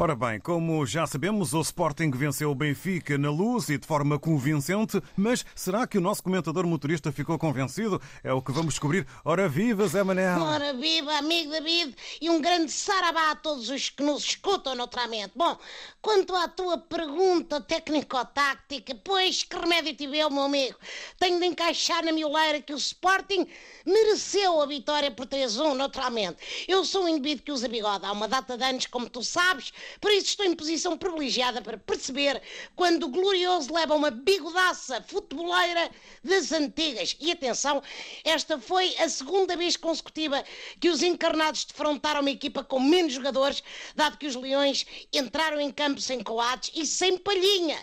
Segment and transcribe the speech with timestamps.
[0.00, 4.16] Ora bem, como já sabemos, o Sporting venceu o Benfica na luz e de forma
[4.16, 8.00] convincente, mas será que o nosso comentador motorista ficou convencido?
[8.22, 9.04] É o que vamos descobrir.
[9.24, 10.40] Ora viva, Zé Manel!
[10.40, 15.32] Ora viva, amigo David, e um grande saravá a todos os que nos escutam naturalmente.
[15.34, 15.58] Bom,
[16.00, 20.78] quanto à tua pergunta técnico-táctica, pois que remédio tive eu, meu amigo?
[21.18, 23.48] Tenho de encaixar na mioleira que o Sporting
[23.84, 26.66] mereceu a vitória por 3-1, naturalmente.
[26.68, 29.72] Eu sou um indivíduo que usa bigode há uma data de anos, como tu sabes,
[30.00, 32.40] por isso estou em posição privilegiada para perceber
[32.74, 35.90] quando o Glorioso leva uma bigodaça futeboleira
[36.22, 37.16] das antigas.
[37.20, 37.82] E atenção,
[38.24, 40.44] esta foi a segunda vez consecutiva
[40.80, 43.62] que os encarnados defrontaram uma equipa com menos jogadores,
[43.94, 47.78] dado que os Leões entraram em campo sem coates e sem palhinha.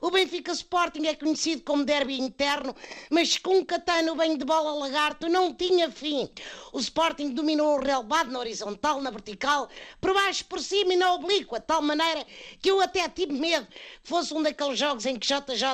[0.00, 2.74] O Benfica Sporting é conhecido como derby interno,
[3.10, 6.28] mas com um catano bem de bola lagarto não tinha fim.
[6.72, 9.68] O Sporting dominou o relevado na horizontal, na vertical,
[10.00, 12.24] por baixo, por cima e na oblíqua, de tal maneira
[12.60, 15.64] que eu até tive medo que fosse um daqueles jogos em que JJ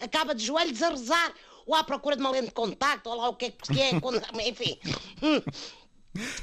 [0.00, 1.34] acaba de joelhos a rezar
[1.66, 3.90] ou à procura de uma lente de contacto, ou lá o que é que é,
[4.48, 4.78] enfim.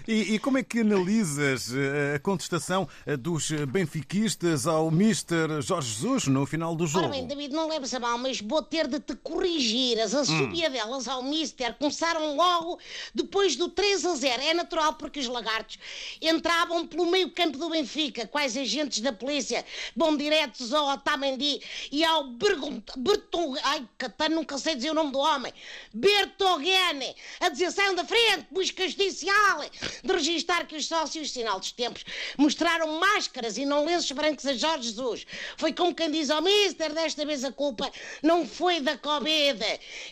[0.08, 5.92] E, e, como é que analisas eh, a contestação eh, dos benfiquistas ao Mister Jorge
[5.92, 7.06] Jesus no final do jogo?
[7.06, 10.00] Ora bem, David, não leves a mal, mas vou ter de te corrigir.
[10.00, 11.12] As assobiadelas hum.
[11.12, 12.80] ao Mister começaram logo
[13.14, 14.42] depois do 3 a 0.
[14.44, 15.80] É natural porque os lagartos
[16.22, 21.60] entravam pelo meio campo do Benfica, quais agentes da polícia vão diretos ao Otamendi
[21.92, 23.56] e ao Berton...
[23.64, 25.52] Ai, Catano, nunca sei dizer o nome do homem.
[25.94, 29.55] Bertogene, a dizer, saiam da frente, busca judicial
[30.04, 32.04] de registar que os sócios, sinal dos tempos,
[32.38, 35.26] mostraram máscaras e não lenços brancos a Jorge Jesus.
[35.58, 37.90] Foi como quem diz ao Mister, desta vez a culpa
[38.22, 39.64] não foi da Covid.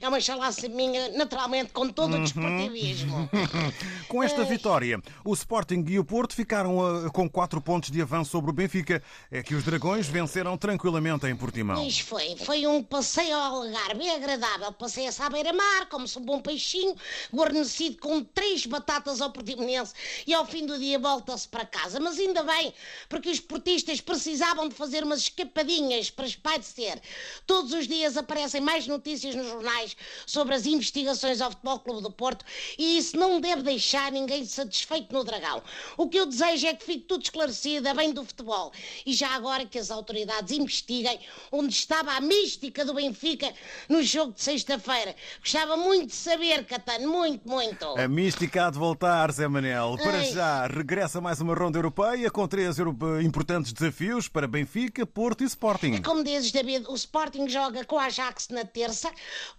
[0.01, 2.23] É uma chalaça minha, naturalmente, com todo o uhum.
[2.23, 3.29] desportivismo.
[4.07, 8.31] com esta vitória, o Sporting e o Porto ficaram uh, com quatro pontos de avanço
[8.31, 9.01] sobre o Benfica.
[9.31, 11.75] É que os Dragões venceram tranquilamente em Portimão.
[11.75, 14.71] Pois foi, foi um passeio ao Algarve agradável.
[14.73, 16.95] Passei a beira-mar, como se um bom peixinho,
[17.33, 19.93] guarnecido com três batatas ao Portimonense
[20.27, 21.99] e ao fim do dia volta-se para casa.
[21.99, 22.73] Mas ainda bem,
[23.09, 27.01] porque os portistas precisavam de fazer umas escapadinhas para espairecer.
[27.45, 32.11] Todos os dias aparecem mais notícias nos jornais sobre as investigações ao Futebol Clube do
[32.11, 32.45] Porto
[32.77, 35.61] e isso não deve deixar ninguém satisfeito no Dragão.
[35.97, 38.71] O que eu desejo é que fique tudo esclarecido a bem do futebol
[39.05, 41.19] e já agora que as autoridades investiguem
[41.51, 43.53] onde estava a mística do Benfica
[43.89, 45.15] no jogo de sexta-feira.
[45.39, 47.85] Gostava muito de saber, Catano, muito, muito.
[47.97, 49.97] A mística há de voltar Zé Manel.
[50.01, 52.77] Para já, regressa mais uma ronda europeia com três
[53.23, 56.01] importantes desafios para Benfica, Porto e Sporting.
[56.01, 59.11] Como dizes, David, o Sporting joga com a Ajax na terça.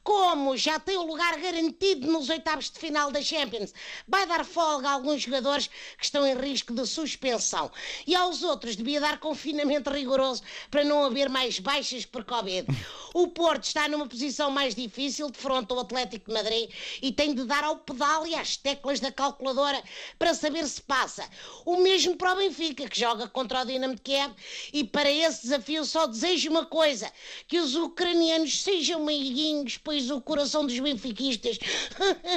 [0.02, 3.72] Como já tem o lugar garantido nos oitavos de final da Champions,
[4.06, 7.70] vai dar folga a alguns jogadores que estão em risco de suspensão.
[8.06, 12.66] E aos outros devia dar confinamento rigoroso para não haver mais baixas por Covid.
[13.16, 16.68] O Porto está numa posição mais difícil de fronte ao Atlético de Madrid
[17.00, 19.12] e tem de dar ao pedal e às teclas da
[19.54, 19.82] calculadora
[20.18, 21.24] para saber se passa.
[21.64, 24.34] O mesmo para o Benfica, que joga contra o Dinamo de Kiev,
[24.72, 27.10] e para esse desafio só desejo uma coisa:
[27.46, 31.58] que os ucranianos sejam meiguinhos, pois o coração dos benfiquistas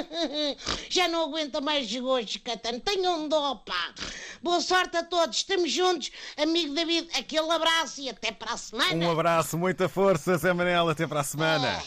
[0.88, 2.80] já não aguenta mais desgostos, Catano.
[2.80, 3.94] Tenham dó, pá.
[4.42, 7.08] Boa sorte a todos, estamos juntos, amigo David.
[7.18, 8.94] Aquele abraço e até para a semana.
[8.94, 10.88] Um abraço, muita força, Zé Manel.
[10.88, 11.82] Até para a semana.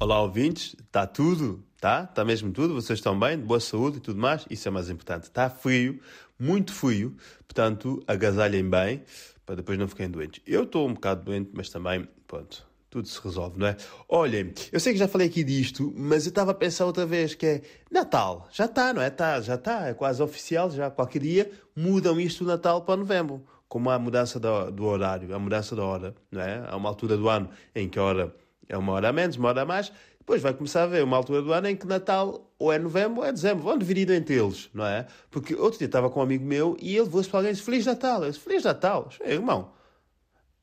[0.00, 0.74] Olá, ouvintes.
[0.80, 1.64] Está tudo?
[1.82, 2.06] Tá?
[2.08, 2.74] Está mesmo tudo?
[2.74, 3.36] Vocês estão bem?
[3.36, 4.46] De boa saúde e tudo mais?
[4.48, 5.24] Isso é mais importante.
[5.24, 5.98] Está frio,
[6.38, 9.02] muito frio, portanto, agasalhem bem
[9.44, 10.40] para depois não ficarem doentes.
[10.46, 13.76] Eu estou um bocado doente, mas também, pronto, tudo se resolve, não é?
[14.08, 17.34] Olhem, eu sei que já falei aqui disto, mas eu estava a pensar outra vez
[17.34, 18.48] que é Natal.
[18.52, 19.10] Já está, não é?
[19.10, 23.44] Tá, já está, é quase oficial, já qualquer dia mudam isto do Natal para novembro.
[23.66, 26.64] Como há a mudança do, do horário, a mudança da hora, não é?
[26.64, 28.32] Há uma altura do ano em que a hora
[28.72, 31.16] é uma hora a menos, uma hora a mais, depois vai começar a haver uma
[31.16, 33.64] altura do ano em que Natal ou é novembro ou é dezembro.
[33.64, 35.04] Vão dividir entre eles, não é?
[35.28, 37.64] Porque outro dia estava com um amigo meu e ele voou-se para alguém e disse
[37.64, 38.22] Feliz Natal.
[38.22, 39.08] Eu disse Feliz Natal.
[39.24, 39.72] Irmão,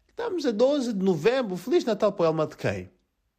[0.07, 1.57] estamos a 12 de novembro.
[1.57, 2.89] Feliz Natal para o Elma de quem?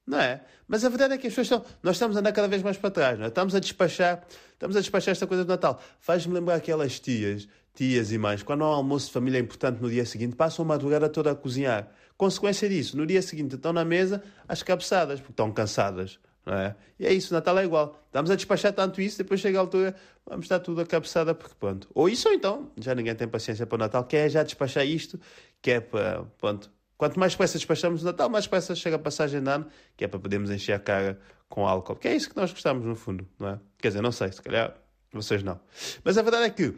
[0.06, 0.42] Não é?
[0.66, 1.78] Mas a verdade é que as pessoas estão.
[1.82, 3.28] Nós estamos a andar cada vez mais para trás, não é?
[3.28, 5.80] Estamos a despachar, estamos a despachar esta coisa do Natal.
[6.00, 9.88] Faz-me lembrar aquelas tias, tias e mães, quando há um almoço de família importante no
[9.88, 11.88] dia seguinte, passam a madrugada toda a cozinhar.
[12.16, 16.18] Consequência disso, no dia seguinte estão na mesa às cabeçadas, porque estão cansadas.
[16.44, 16.74] Não é?
[16.98, 18.02] E é isso, Natal é igual.
[18.06, 19.94] Estamos a despachar tanto isso, depois chega a altura,
[20.26, 21.88] vamos estar tudo a cabeçada, porque pronto.
[21.94, 25.20] Ou isso ou então, já ninguém tem paciência para o Natal, quer já despachar isto,
[25.62, 26.70] que é para, pronto,
[27.00, 29.66] Quanto mais depressa despachamos o Natal, mais depressa chega a passagem de ano,
[29.96, 31.18] que é para podermos encher a cara
[31.48, 31.96] com álcool.
[31.96, 33.60] Que é isso que nós gostamos, no fundo, não é?
[33.78, 34.76] Quer dizer, não sei, se calhar
[35.10, 35.58] vocês não.
[36.04, 36.74] Mas a verdade é que,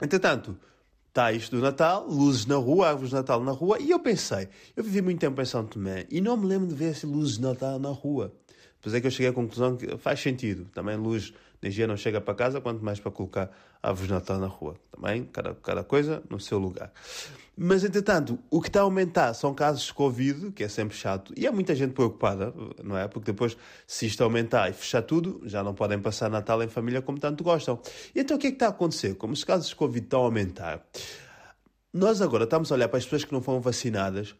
[0.00, 0.58] entretanto,
[1.08, 4.48] Está isto do Natal, luzes na rua, árvores de Natal na rua, e eu pensei,
[4.74, 7.36] eu vivi muito tempo em São Tomé e não me lembro de ver assim, luzes
[7.36, 8.34] de Natal na rua.
[8.76, 10.64] Depois é que eu cheguei à conclusão que faz sentido.
[10.74, 11.32] Também luz
[11.64, 13.50] energia não chega para casa, quanto mais para colocar
[13.82, 14.74] árvores de Natal na rua.
[14.90, 16.92] Também, cada, cada coisa no seu lugar.
[17.56, 21.32] Mas, entretanto, o que está a aumentar são casos de Covid, que é sempre chato,
[21.36, 22.52] e há muita gente preocupada,
[22.82, 23.06] não é?
[23.06, 23.56] Porque depois,
[23.86, 27.44] se isto aumentar e fechar tudo, já não podem passar Natal em família como tanto
[27.44, 27.80] gostam.
[28.14, 29.14] E então, o que é que está a acontecer?
[29.14, 30.84] Como os casos de Covid estão a aumentar,
[31.92, 34.34] nós agora estamos a olhar para as pessoas que não foram vacinadas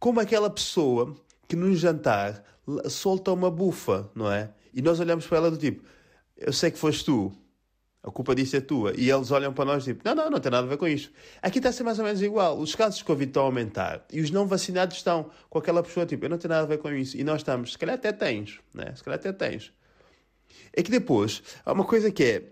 [0.00, 1.14] como aquela pessoa
[1.46, 2.42] que num jantar
[2.88, 4.50] solta uma bufa, não é?
[4.72, 5.84] E nós olhamos para ela do tipo,
[6.40, 7.32] eu sei que foste tu,
[8.02, 8.94] a culpa disso é tua.
[8.96, 11.12] E eles olham para nós tipo, não, não, não tem nada a ver com isto.
[11.42, 12.58] Aqui está a ser mais ou menos igual.
[12.58, 16.06] Os casos de Covid estão a aumentar e os não vacinados estão com aquela pessoa
[16.06, 17.16] tipo, eu não tenho nada a ver com isso.
[17.16, 18.92] E nós estamos, se calhar até tens, né?
[18.96, 19.72] Se calhar até tens.
[20.72, 22.42] É que depois, há uma coisa que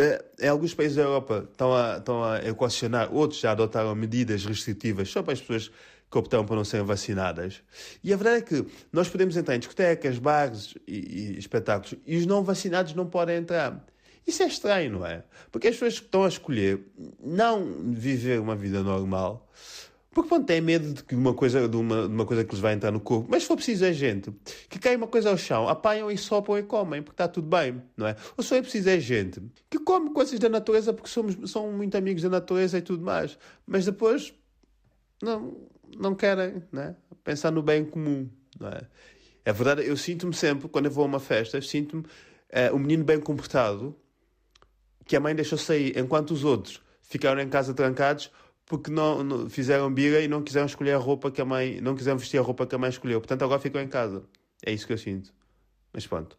[0.00, 4.44] é, em alguns países da Europa estão a, estão a equacionar, outros já adotaram medidas
[4.44, 5.70] restritivas só para as pessoas
[6.10, 7.62] que optam por não serem vacinadas.
[8.02, 12.16] E a verdade é que nós podemos entrar em discotecas, bares e, e espetáculos e
[12.16, 13.84] os não vacinados não podem entrar.
[14.26, 15.24] Isso é estranho, não é?
[15.50, 16.80] Porque as pessoas estão a escolher
[17.18, 19.48] não viver uma vida normal
[20.18, 22.60] porque pronto, têm medo de, que uma coisa, de, uma, de uma coisa que lhes
[22.60, 23.28] vai entrar no corpo.
[23.30, 24.32] Mas se for preciso é gente
[24.68, 27.80] que cai uma coisa ao chão, apanham e sopram e comem, porque está tudo bem,
[27.96, 28.16] não é?
[28.36, 29.40] Ou só é preciso é gente
[29.70, 33.38] que come coisas da natureza porque somos, são muito amigos da natureza e tudo mais.
[33.64, 34.34] Mas depois
[35.22, 35.56] não,
[35.96, 36.96] não querem né?
[37.24, 38.28] pensar no bem comum.
[38.58, 38.80] Não é?
[39.44, 42.04] é verdade, eu sinto-me sempre, quando eu vou a uma festa, sinto-me
[42.50, 43.96] é, um menino bem comportado
[45.04, 48.30] que a mãe deixou sair, enquanto os outros ficaram em casa trancados
[48.66, 51.94] porque não, não, fizeram birra e não quiseram escolher a roupa que a mãe, não
[51.94, 53.18] quiseram vestir a roupa que a mãe escolheu.
[53.18, 54.22] Portanto, agora ficam em casa.
[54.62, 55.32] É isso que eu sinto.
[55.90, 56.36] Mas pronto.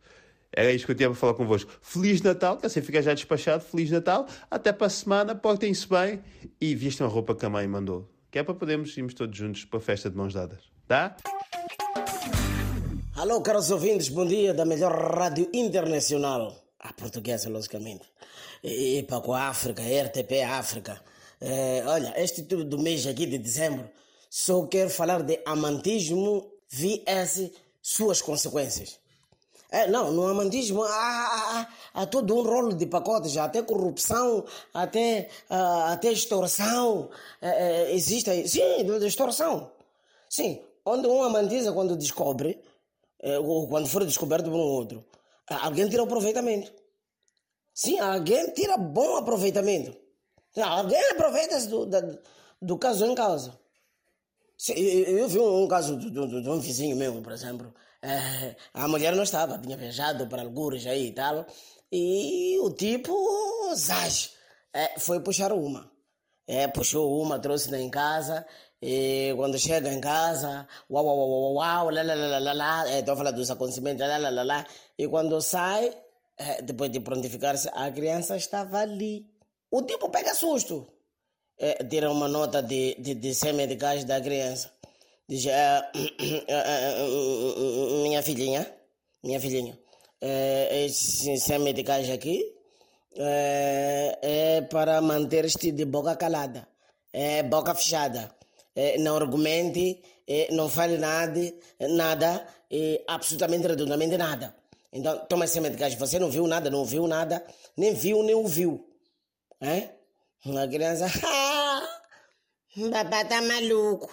[0.52, 1.72] Era isto que eu tinha para falar convosco.
[1.82, 3.64] Feliz Natal, que assim fica já despachado.
[3.64, 4.28] Feliz Natal.
[4.52, 5.34] Até para a semana.
[5.34, 6.22] Portem-se bem
[6.62, 9.66] e vistam a roupa que a mãe mandou que é para podermos irmos todos juntos
[9.66, 11.18] para a festa de mãos dadas, tá?
[13.16, 18.06] Alô, caros ouvintes, bom dia da melhor rádio internacional, a portuguesa, logicamente,
[18.64, 21.02] e, para com a África, RTP África.
[21.42, 23.90] É, olha, este tudo do mês aqui de dezembro,
[24.30, 29.00] só quero falar de amantismo vs suas consequências.
[29.72, 34.44] É, não, no amantismo há, há, há, todo um rolo de pacotes, até corrupção,
[34.74, 37.10] até, uh, até extorsão.
[37.40, 39.72] É, é, existe, sim, de extorsão.
[40.28, 42.60] Sim, onde um amantiza, quando descobre,
[43.22, 45.06] é, ou quando for descoberto por um outro,
[45.48, 46.74] alguém tira aproveitamento.
[47.74, 49.96] Sim, alguém tira bom aproveitamento.
[50.58, 51.88] Alguém aproveita-se do,
[52.60, 53.58] do caso em causa.
[54.76, 57.74] Eu, vi um, caso de, um vizinho meu, por exemplo
[58.74, 61.46] a mulher não estava, tinha viajado para algures aí e tal.
[61.92, 63.14] E o tipo,
[63.76, 64.32] zaz,
[64.74, 65.92] é, foi puxar uma.
[66.48, 68.46] É, puxou uma, trouxe-na em casa.
[68.82, 73.00] E quando chega em casa, uau, uau, uau, uau, uau lá, lá, lá, lá, lá,
[73.00, 74.66] estou a falar dos acontecimentos, lá, lá, lá, lá.
[74.98, 75.94] E quando sai,
[76.64, 79.26] depois de prontificar-se, a criança estava ali.
[79.72, 80.88] O tipo pega susto.
[81.58, 84.72] É, tira uma nota de, de, de 100 medicais da criança.
[85.30, 85.92] Diz, ah,
[86.50, 88.66] ah, ah, minha filhinha,
[89.24, 89.78] minha filhinha,
[90.20, 92.52] é, esses medicais aqui
[93.16, 96.68] é, é para manter-te de boca calada,
[97.14, 98.36] é boca fechada.
[98.76, 104.56] É, não argumente, é, não fale nada, nada, é, absolutamente redondamente nada.
[104.92, 105.94] Então, toma esse medicais.
[105.94, 107.46] Você não viu nada, não ouviu nada,
[107.78, 108.84] nem viu, nem ouviu.
[109.62, 109.90] É?
[110.44, 111.88] Uma criança, ah,
[112.92, 114.10] papai tá maluco.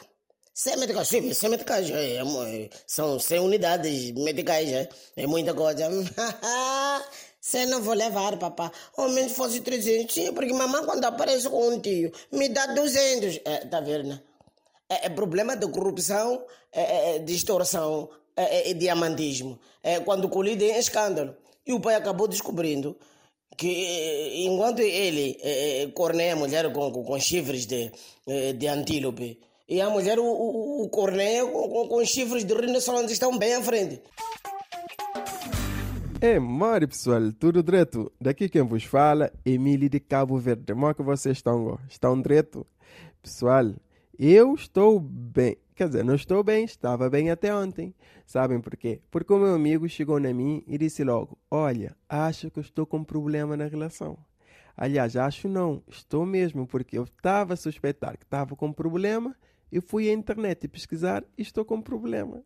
[0.56, 5.86] 100 medicais, sim, 100 medicais, é, é, são 100 unidades medicais, é, é muita coisa.
[7.38, 8.72] Você não vou levar, papá.
[8.96, 13.38] Ao menos fosse 300, sim, porque mamãe quando aparece com um tio, me dá 200.
[13.44, 14.20] É, tá vendo, né?
[14.88, 17.24] É, é problema de corrupção, é, é, é
[18.38, 19.60] é, é, diamantismo.
[19.82, 21.36] É quando colide em escândalo.
[21.66, 22.96] E o pai acabou descobrindo
[23.58, 27.92] que enquanto ele é, é, corneia a mulher com, com, com chifres de,
[28.56, 33.36] de antílope, e a mulher, o, o, o corneio com, com, chifres de rinoceronte estão
[33.36, 34.00] bem à frente.
[36.20, 38.12] É, Mari pessoal, tudo direto?
[38.20, 40.72] Daqui quem vos fala, Emílio de Cabo Verde.
[40.72, 41.78] Como é que vocês estão?
[41.88, 42.66] Estão direto?
[43.20, 43.74] Pessoal,
[44.18, 45.56] eu estou bem.
[45.74, 47.92] Quer dizer, não estou bem, estava bem até ontem.
[48.24, 49.00] Sabem por quê?
[49.10, 52.98] Porque o meu amigo chegou na mim e disse logo: Olha, acho que estou com
[52.98, 54.16] um problema na relação.
[54.76, 59.34] Aliás, acho não, estou mesmo, porque eu estava a suspeitar que estava com problema
[59.70, 62.42] eu fui à internet pesquisar e estou com um problema.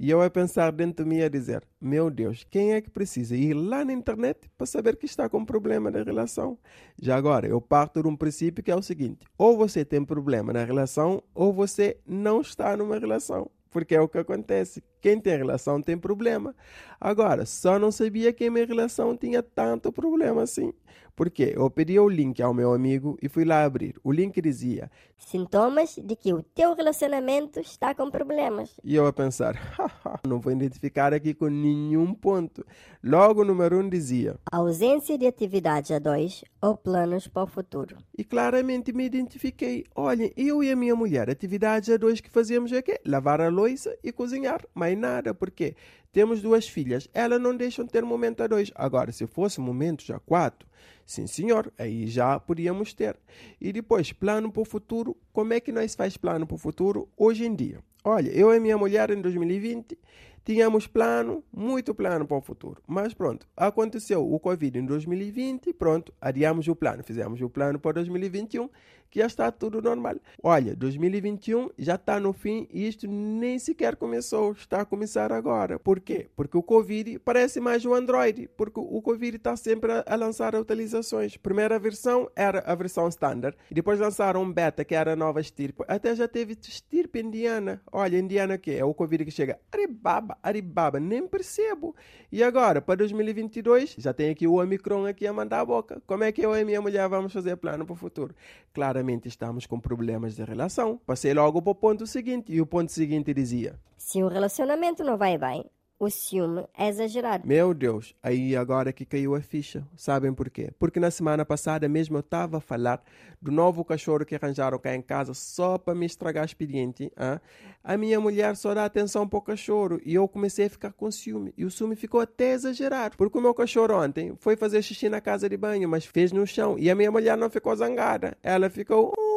[0.00, 3.36] E eu a pensar dentro de mim a dizer: Meu Deus, quem é que precisa
[3.36, 6.56] ir lá na internet para saber que está com problema na relação?
[7.00, 10.52] Já agora, eu parto de um princípio que é o seguinte: ou você tem problema
[10.52, 13.50] na relação, ou você não está numa relação.
[13.70, 14.82] Porque é o que acontece.
[15.00, 16.54] Quem tem relação tem problema.
[16.98, 20.72] Agora, só não sabia que minha relação tinha tanto problema assim.
[21.18, 23.96] Porque eu pedi o link ao meu amigo e fui lá abrir.
[24.04, 28.78] O link dizia: Sintomas de que o teu relacionamento está com problemas.
[28.84, 29.56] E eu a pensar:
[30.24, 32.64] não vou identificar aqui com nenhum ponto.
[33.02, 37.48] Logo, o número 1 um dizia: Ausência de atividades a dois ou planos para o
[37.48, 37.96] futuro.
[38.16, 39.86] E claramente me identifiquei.
[39.96, 43.00] Olha, eu e a minha mulher, atividades a dois que fazíamos é quê?
[43.04, 44.64] Lavar a louça e cozinhar.
[44.72, 45.74] Mais nada, porque
[46.12, 48.70] temos duas filhas, elas não deixam de ter momento a dois.
[48.74, 50.68] Agora, se fosse momento a quatro,
[51.04, 53.16] sim senhor, aí já podíamos ter.
[53.60, 55.16] E depois, plano para o futuro.
[55.32, 57.82] Como é que nós faz plano para o futuro hoje em dia?
[58.04, 59.98] Olha, eu e minha mulher em 2020
[60.44, 62.82] tínhamos plano, muito plano para o futuro.
[62.86, 67.94] Mas pronto, aconteceu o Covid em 2020, pronto, adiamos o plano, fizemos o plano para
[67.94, 68.68] 2021
[69.10, 70.16] que já está tudo normal.
[70.42, 75.78] Olha, 2021 já está no fim e isto nem sequer começou, está a começar agora.
[75.78, 76.28] Por quê?
[76.36, 81.36] Porque o Covid parece mais o Android, porque o Covid está sempre a, lançar atualizações.
[81.36, 85.40] Primeira versão era a versão standard, e depois lançaram um beta, que era a nova
[85.40, 85.84] estirpe.
[85.88, 87.80] Até já teve estirpe indiana.
[87.90, 91.94] Olha, indiana que é o Covid que chega, Aribaba, Aribaba, nem percebo.
[92.30, 96.02] E agora, para 2022, já tem aqui o Omicron aqui a mandar a boca.
[96.06, 98.34] Como é que eu e minha mulher vamos fazer plano para o futuro?
[98.72, 101.00] Claramente estamos com problemas de relação.
[101.06, 105.16] Passei logo para o ponto seguinte, e o ponto seguinte dizia: Se o relacionamento não
[105.16, 105.64] vai bem,
[105.98, 107.46] o ciúme é exagerado.
[107.46, 109.84] Meu Deus, aí agora que caiu a ficha.
[109.96, 110.70] Sabem por quê?
[110.78, 113.02] Porque na semana passada mesmo eu estava a falar
[113.42, 117.04] do novo cachorro que arranjaram cá em casa só para me estragar o expediente.
[117.04, 117.40] Hein?
[117.82, 121.10] A minha mulher só dá atenção para o cachorro e eu comecei a ficar com
[121.10, 121.52] ciúme.
[121.56, 123.16] E o ciúme ficou até exagerado.
[123.16, 126.46] Porque o meu cachorro ontem foi fazer xixi na casa de banho, mas fez no
[126.46, 126.76] chão.
[126.78, 128.36] E a minha mulher não ficou zangada.
[128.42, 129.27] Ela ficou, tão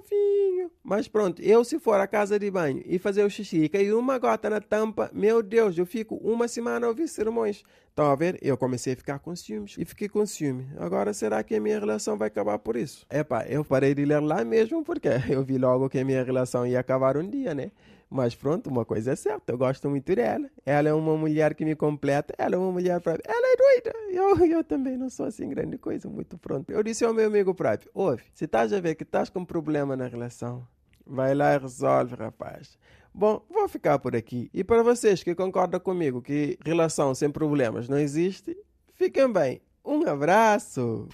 [0.00, 0.70] fofinho.
[0.82, 3.94] Mas pronto, eu se for à casa de banho e fazer o xixi e cair
[3.94, 7.62] uma gota na tampa, meu Deus, eu fico uma semana a ouvir sermões.
[7.88, 8.38] Estão a ver?
[8.42, 10.66] Eu comecei a ficar com ciúmes e fiquei com ciúme.
[10.76, 13.06] Agora, será que a minha relação vai acabar por isso?
[13.10, 16.66] Epá, eu parei de ler lá mesmo porque eu vi logo que a minha relação
[16.66, 17.70] ia acabar um dia, né?
[18.08, 20.48] Mas pronto, uma coisa é certa, eu gosto muito dela.
[20.64, 23.22] Ela é uma mulher que me completa, ela é uma mulher própria.
[23.26, 23.98] Ela é doida.
[24.10, 26.70] Eu, eu também não sou assim grande coisa, muito pronto.
[26.70, 29.96] Eu disse ao meu amigo próprio, ouve, se estás a ver que estás com problema
[29.96, 30.66] na relação,
[31.04, 32.78] vai lá e resolve, rapaz.
[33.12, 34.48] Bom, vou ficar por aqui.
[34.54, 38.56] E para vocês que concordam comigo que relação sem problemas não existe,
[38.94, 39.60] fiquem bem.
[39.84, 41.08] Um abraço!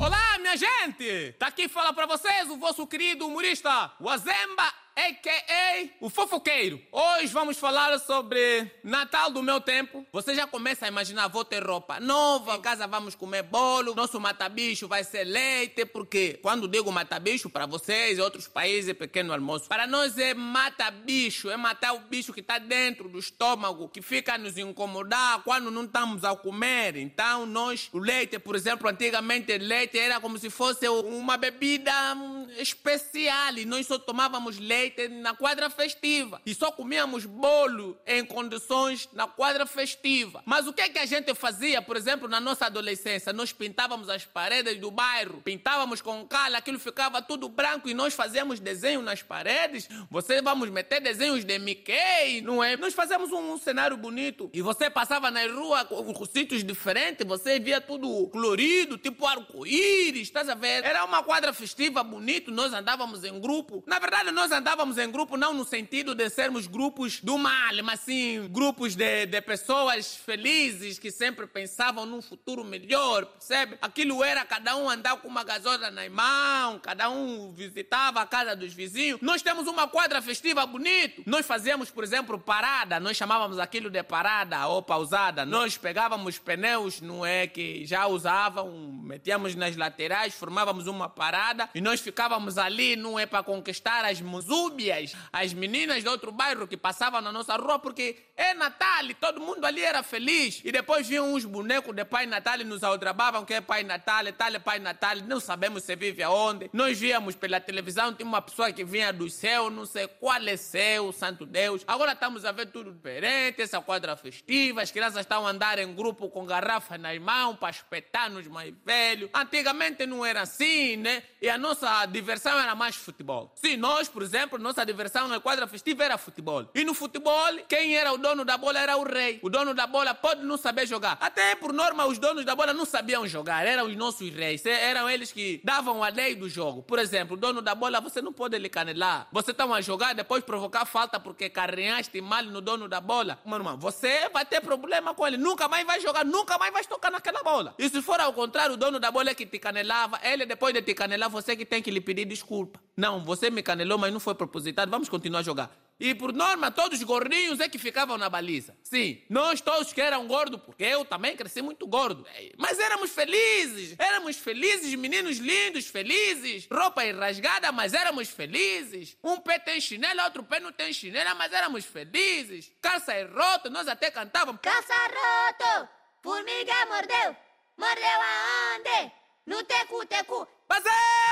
[0.00, 1.32] Olá, minha gente!
[1.38, 5.88] Tá aqui fala para vocês o vosso querido humorista Wazemba a.k.a.
[5.98, 6.78] o fofoqueiro.
[6.92, 10.04] Hoje vamos falar sobre Natal do meu tempo.
[10.12, 14.20] Você já começa a imaginar, vou ter roupa nova, em casa vamos comer bolo, nosso
[14.20, 19.32] matabicho vai ser leite, porque quando digo matabicho, para vocês e outros países é pequeno
[19.32, 19.68] almoço.
[19.68, 24.34] Para nós é mata-bicho, é matar o bicho que está dentro do estômago, que fica
[24.34, 26.96] a nos incomodar quando não estamos a comer.
[26.96, 32.48] Então nós, o leite, por exemplo, antigamente leite era como se fosse uma bebida hum,
[32.58, 39.08] especial e nós só tomávamos leite na quadra festiva e só comíamos bolo em condições
[39.12, 40.42] na quadra festiva.
[40.44, 43.32] Mas o que é que a gente fazia, por exemplo, na nossa adolescência?
[43.32, 48.14] Nós pintávamos as paredes do bairro, pintávamos com cal, aquilo ficava tudo branco e nós
[48.14, 49.88] fazíamos desenho nas paredes.
[50.10, 52.76] Você vamos meter desenhos de Mickey, não é?
[52.76, 57.58] Nós fazemos um, um cenário bonito e você passava nas ruas com sítios diferentes, você
[57.58, 60.84] via tudo colorido, tipo arco-íris, estás a ver?
[60.84, 63.82] Era uma quadra festiva bonito, nós andávamos em grupo.
[63.86, 67.52] Na verdade, nós andávamos estávamos em grupo não no sentido de sermos grupos do mal,
[67.84, 73.76] mas sim grupos de, de pessoas felizes que sempre pensavam num futuro melhor, percebe?
[73.82, 78.56] Aquilo era cada um andar com uma gasola na mão, cada um visitava a casa
[78.56, 79.20] dos vizinhos.
[79.20, 81.24] Nós temos uma quadra festiva bonita.
[81.26, 85.44] Nós fazíamos, por exemplo, parada, nós chamávamos aquilo de parada ou pausada.
[85.44, 88.70] Nós pegávamos pneus, não é, que já usavam,
[89.02, 94.22] metíamos nas laterais, formávamos uma parada e nós ficávamos ali, não é, para conquistar as
[94.22, 99.04] musucas súbias, as meninas de outro bairro que passavam na nossa rua, porque é Natal
[99.04, 100.60] e todo mundo ali era feliz.
[100.64, 104.24] E depois vinham uns bonecos de Pai Natal e nos aldrabavam que é Pai Natal,
[104.32, 106.70] tal é Pai Natal, não sabemos se vive aonde.
[106.72, 110.56] Nós víamos pela televisão, tinha uma pessoa que vinha do céu, não sei qual é
[110.56, 111.82] céu, santo Deus.
[111.86, 115.94] Agora estamos a ver tudo diferente, essa quadra festiva, as crianças estão a andar em
[115.94, 119.30] grupo com garrafa nas mãos para espetar nos mais velhos.
[119.34, 121.22] Antigamente não era assim, né?
[121.40, 123.52] E a nossa diversão era mais futebol.
[123.56, 126.66] Se nós, por exemplo, nossa diversão na quadra festiva era futebol.
[126.74, 129.38] E no futebol, quem era o dono da bola era o rei.
[129.42, 131.16] O dono da bola pode não saber jogar.
[131.20, 133.66] Até por norma, os donos da bola não sabiam jogar.
[133.66, 134.64] Eram os nossos reis.
[134.66, 136.82] Eram eles que davam a lei do jogo.
[136.82, 139.28] Por exemplo, o dono da bola, você não pode lhe canelar.
[139.32, 143.38] Você está a jogar, depois provocar falta porque carreaste mal no dono da bola.
[143.44, 145.36] Mano, mano, você vai ter problema com ele.
[145.36, 147.74] Nunca mais vai jogar, nunca mais vai tocar naquela bola.
[147.78, 150.74] E se for ao contrário, o dono da bola é que te canelava, ele depois
[150.74, 152.80] de te canelar, você que tem que lhe pedir desculpa.
[152.96, 154.90] Não, você me canelou, mas não foi propositado.
[154.90, 155.70] Vamos continuar a jogar.
[155.98, 158.74] E por norma, todos os gordinhos é que ficavam na baliza.
[158.82, 162.26] Sim, nós todos que eram gordos, porque eu também cresci muito gordo.
[162.56, 166.66] Mas éramos felizes, éramos felizes, meninos lindos, felizes.
[166.72, 169.14] Roupa rasgada, mas éramos felizes.
[169.22, 172.72] Um pé tem chinela, outro pé não tem chinela, mas éramos felizes.
[172.80, 174.62] Calça é roto, nós até cantávamos.
[174.62, 175.88] Calça roto,
[176.22, 177.36] formiga mordeu.
[177.76, 179.12] Mordeu aonde?
[179.46, 180.48] No tecu-tecu.
[180.66, 181.29] Basé!